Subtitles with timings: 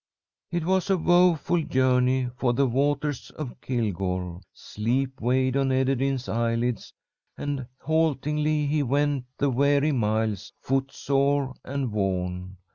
[0.49, 4.41] "It was a woful journey to the waters of Kilgore.
[4.51, 6.91] Sleep weighed on Ederyn's eyelids,
[7.37, 12.57] and haltingly he went the weary miles, footsore and worn.